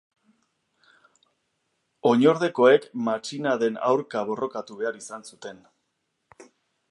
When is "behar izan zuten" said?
4.83-5.63